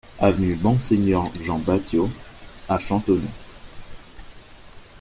Avenue 0.17 0.57
Monseigneur 0.63 1.29
Jean 1.43 1.59
Batiot 1.59 2.09
à 2.67 2.79
Chantonnay 2.79 3.21